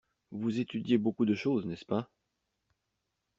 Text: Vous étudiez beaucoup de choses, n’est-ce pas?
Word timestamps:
Vous 0.31 0.59
étudiez 0.59 0.97
beaucoup 0.97 1.25
de 1.27 1.35
choses, 1.35 1.67
n’est-ce 1.67 1.85
pas? 1.85 2.09